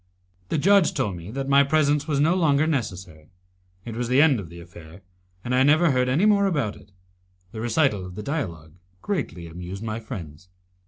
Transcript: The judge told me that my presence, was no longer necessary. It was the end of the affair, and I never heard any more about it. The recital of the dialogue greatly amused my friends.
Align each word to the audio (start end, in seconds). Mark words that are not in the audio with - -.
The 0.49 0.57
judge 0.57 0.95
told 0.95 1.15
me 1.15 1.29
that 1.29 1.47
my 1.47 1.61
presence, 1.63 2.07
was 2.07 2.19
no 2.19 2.33
longer 2.33 2.65
necessary. 2.65 3.29
It 3.85 3.95
was 3.95 4.07
the 4.07 4.19
end 4.19 4.39
of 4.39 4.49
the 4.49 4.59
affair, 4.59 5.03
and 5.43 5.53
I 5.53 5.61
never 5.61 5.91
heard 5.91 6.09
any 6.09 6.25
more 6.25 6.47
about 6.47 6.75
it. 6.75 6.91
The 7.51 7.61
recital 7.61 8.03
of 8.03 8.15
the 8.15 8.23
dialogue 8.23 8.73
greatly 9.03 9.45
amused 9.45 9.83
my 9.83 9.99
friends. 9.99 10.49